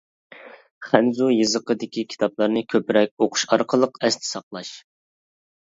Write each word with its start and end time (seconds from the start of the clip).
خەنزۇ 0.87 1.27
يېزىقىدىكى 1.33 2.05
كىتابلارنى 2.13 2.63
كۆپرەك 2.75 3.13
ئوقۇش 3.27 3.47
ئارقىلىق 3.53 4.03
ئەستە 4.09 4.31
ساقلاش. 4.33 4.73